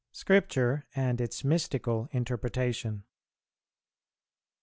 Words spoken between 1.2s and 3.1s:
its Mystical Interpretation.